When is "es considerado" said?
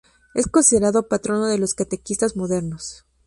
0.33-1.07